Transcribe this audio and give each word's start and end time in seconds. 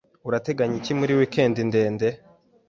Urateganya 0.27 0.75
iki 0.81 0.93
muri 0.99 1.13
weekend 1.19 1.55
ndende? 1.69 2.07